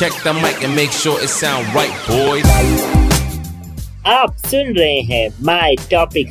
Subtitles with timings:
[0.00, 2.46] check the mic and make sure it sound right, boys.
[4.08, 6.28] आप सुन रहे हैं my topic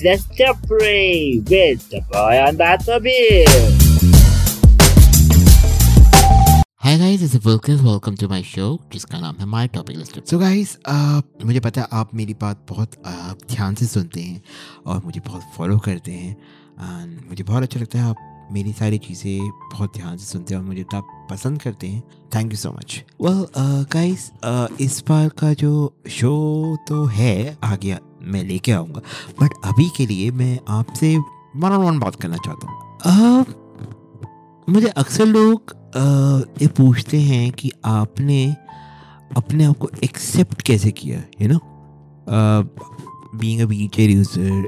[1.52, 3.78] with the boy on that mobile
[6.84, 7.84] Hi guys, this is Vulcan.
[7.86, 10.20] Welcome to my show जिसका नाम है My Topic List.
[10.30, 14.42] So guys uh, मुझे पता है आप मेरी बात बहुत uh, ध्यान से सुनते हैं
[14.86, 18.98] और मुझे बहुत फॉलो करते हैं एंड मुझे बहुत अच्छा लगता है आप मेरी सारी
[18.98, 21.00] चीज़ें बहुत ध्यान से सुनते हैं और मुझे इतना
[21.32, 22.02] पसंद करते हैं।
[22.36, 23.46] Thank you so much well
[23.94, 24.30] guys
[24.82, 25.72] इस बार का जो
[26.10, 29.02] शो तो है आ गया मैं लेके आऊँगा।
[29.42, 33.46] बट अभी के लिए मैं आपसे वन ऑन वन बात करना चाहता हूँ। Uh,
[34.68, 38.44] मुझे अक्सर लोग uh, ये पूछते हैं कि आपने
[39.38, 41.60] अपने आप को एक्सेप्ट कैसे किया you know
[42.30, 44.68] being a wheelchair user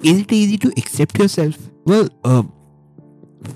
[0.00, 1.58] is it easy to accept yourself
[1.88, 2.08] well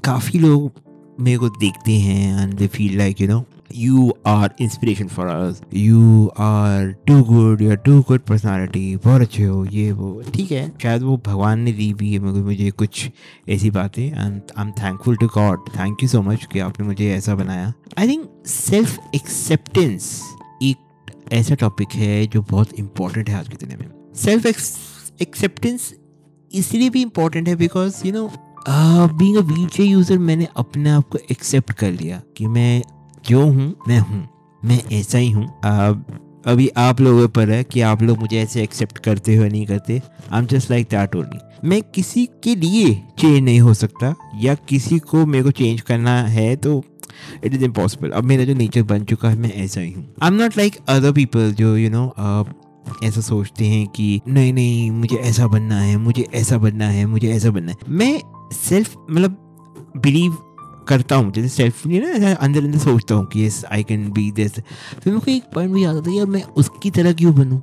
[0.05, 0.81] काफ़ी लोग
[1.21, 3.45] मेरे को देखते हैं and they feel like you know
[3.77, 9.21] you are inspiration for us you are too good you are too good personality बहुत
[9.21, 13.09] अच्छे हो, ये वो। ठीक है, शायद वो भगवान ने दी भी है मुझे कुछ
[13.49, 17.11] ऐसी बातें and I am thankful to God thank you so much कि आपने मुझे
[17.13, 20.21] ऐसा बनाया। आई थिंक सेल्फ एक्सेप्टेंस
[20.63, 24.47] एक ऐसा टॉपिक है जो बहुत इंपॉर्टेंट है आज के दिन में। सेल्फ
[25.23, 25.93] एक्सेप्टेंस
[26.51, 28.31] इसलिए भी इम्पोर्टेंट है because you know
[28.69, 32.83] being a wheelchair user मैंने अपने आप को एक्सेप्ट कर लिया कि मैं
[33.25, 34.29] जो हूँ, मैं हूँ।
[34.63, 35.47] मैं ऐसा ही हूँ।
[36.47, 40.01] अभी आप लोगों पर है कि आप लोग मुझे ऐसे एक्सेप्ट करते हो नहीं करते।
[40.33, 44.55] I am just like that only मैं किसी के लिए चेंज नहीं हो सकता या
[44.69, 46.83] किसी को मेरे को चेंज करना है तो
[47.45, 50.29] इट इज़ इम्पॉसिबल अब मेरा जो नेचर बन चुका है, मैं ऐसा ही हूँ। I
[50.29, 52.07] am not like other people जो यू नो
[53.05, 57.31] ऐसा सोचते हैं कि नहीं नहीं, मुझे ऐसा बनना है, मुझे ऐसा बनना है, मुझे
[57.33, 58.21] ऐसा बनना है। मैं
[58.53, 59.37] सेल्फ मतलब
[59.97, 60.37] बिलीव
[60.89, 64.53] करता हूँ, जैसे सेल्फ ना अंदर अंदर सोचता हूँ कि yes I can be this
[64.53, 67.61] फिर को एक पॉइंट भी आता था यार मैं उसकी तरह क्यों बनूँ?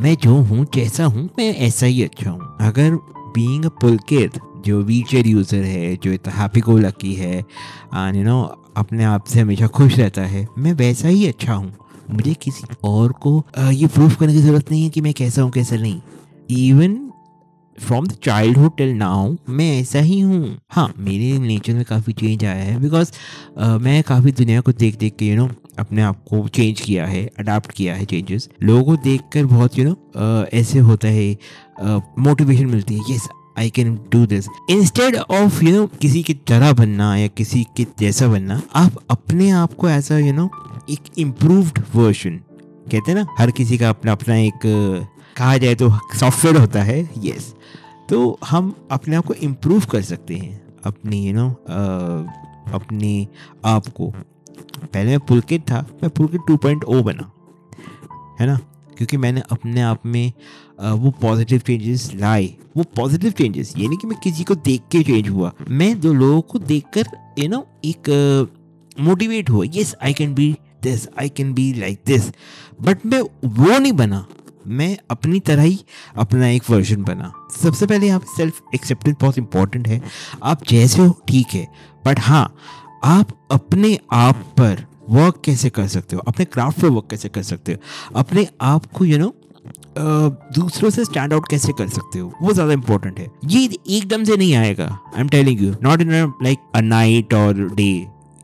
[0.00, 2.94] मैं जो हूँ, जैसा हूँ, मैं ऐसा ही अच्छा हूँ। अगर
[3.34, 8.42] बींग पुलकित जो व्हील चेयर यूज़र है, जो इतना हैप्पी गो लकी है यू नो
[8.76, 11.72] अपने आप से हमेशा खुश रहता है, मैं वैसा ही अच्छा हूँ।
[12.12, 13.38] मुझे किसी और को
[13.70, 16.00] ये प्रूफ करने की ज़रूरत नहीं है कि मैं कैसा हूँ कैसा नहीं।
[16.50, 16.98] Even
[17.78, 18.16] from the
[18.58, 22.80] childhood till now मैं ऐसा ही हूँ। हाँ मेरे नेचर में काफ़ी चेंज आया है
[22.80, 23.12] बिकॉज़
[23.82, 27.24] मैं काफ़ी दुनिया को देख देख के यू नो अपने आप को चेंज किया है
[27.38, 31.08] अडाप्ट किया है चेंजेस लोगों को देख कर बहुत यू you नो know, ऐसे होता
[31.08, 31.36] है
[32.18, 36.72] मोटिवेशन मिलती है yes I can do this instead of you know किसी की तरह
[36.72, 40.50] बनना या किसी के जैसा बनना आप अपने आप को ऐसा यू नो
[40.90, 42.40] एक इम्प्रूव्ड वर्जन
[42.90, 44.60] कहते हैं ना, हर किसी का अपना अपना एक,
[45.36, 47.54] कहा जाए तो सॉफ्टवेयर होता है यस
[48.08, 51.48] तो हम अपने आप को इम्प्रूव कर सकते हैं अपनी यू नो
[52.74, 53.26] अपने
[53.64, 54.10] आप को।
[54.82, 57.30] पहले मैं पुलकित था, मैं पुलकित टू पॉइंट ओ बना,
[58.40, 58.58] है ना?
[58.98, 60.32] क्योंकि मैंने अपने आप में
[60.80, 62.44] वो पॉजिटिव चेंजेस लाए।
[62.76, 66.40] वो पॉजिटिव चेंजेस यानी कि मैं किसी को देख के चेंज हुआ। मैं दो लोगों
[66.42, 68.10] को देख कर यू नो एक
[69.00, 72.30] मोटिवेट हुआ। Yes I can be this I can be like this
[72.80, 74.24] but मैं वो नहीं बना।
[74.68, 75.78] मैं अपनी तरह ही
[76.16, 80.00] अपना एक वर्जन बना। सबसे पहले यहाँ सेल्फ एक्सेप्टेंस बहुत इंपॉर्टेंट है।
[80.42, 81.66] आप जैसे हो, ठीक है।
[82.06, 82.54] बट हाँ
[83.04, 86.22] आप अपने आप पर वर्क कैसे कर सकते हो?
[86.26, 87.78] अपने क्राफ्ट पर वर्क कैसे कर सकते हो?
[88.16, 89.34] अपने आप को यू नो
[89.98, 92.32] दूसरों से स्टैंड आउट कैसे कर सकते हो?
[92.42, 96.12] वो ज़्यादा इंपॉर्टेंट है। ये एकदम से नहीं आएगा। I am telling you not in
[96.42, 97.92] like a night और डे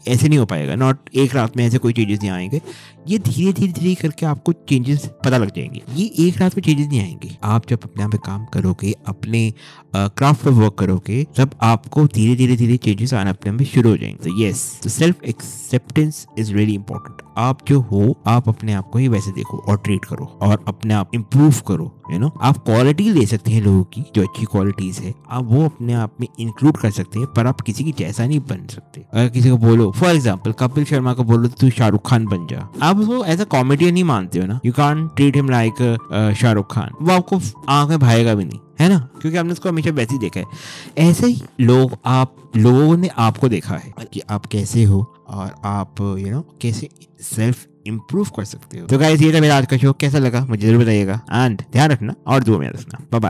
[0.08, 2.60] ऐसे नहीं हो पाएगा नॉट एक रात में ऐसे कोई चेंजेस नहीं आएँगे।
[3.08, 6.86] ये धीरे धीरे धीरे करके आपको चेंजेस पता लग जाएँगे। ये एक रात में चेंजेस
[6.86, 9.52] नहीं आएँगे। आप जब अपने आप पे काम करोगे, अपने
[9.94, 13.96] क्राफ्ट पर वर्क करोगे, तब आपको धीरे धीरे धीरे चेंजेस आना अपने में शुरू हो
[13.96, 19.08] जाएँगे। Yes self acceptance is really important आप जो हो, आप अपने आप को ही
[19.08, 23.24] वैसे देखो और ट्रीट करो और अपने आप इम्प्रूव करो यू नो आप क्वालिटी ले
[23.26, 26.90] सकते हैं लोगों की, जो अच्छी क्वालिटीज है। आप वो अपने आप में इंक्लूड कर
[26.90, 30.10] सकते हैं, पर आप किसी की जैसा नहीं बन सकते। अगर किसी को बोलो फॉर
[30.10, 33.94] एग्ज़ाम्पल कपिल शर्मा को बोलो तू शाहरुख खान बन जा। आप उसको एज अ कॉमेडियन
[33.94, 34.60] नहीं मानते हो ना?
[34.64, 36.90] You can treat him like Shahrukh Khan.
[37.02, 38.98] वो आपको आँख में भाएगा भी नहीं है ना?
[39.20, 43.48] क्योंकि आपने उसको हमेशा वैसे ही देखा है। ऐसे ही लोग आप लोगों ने आपको
[43.48, 46.88] देखा है कि आप कैसे हो और आप यू you नो know, कैसे
[47.24, 50.44] सेल्फ इंप्रूव कर सकते हो। तो गाइस ये था मेरा आज का शो कैसा लगा?
[50.46, 53.20] मुझे ज़रूर बताइएगा। एंड ध्यान रखना और दुआ में रखना। बाय